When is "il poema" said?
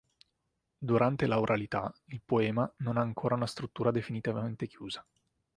2.05-2.67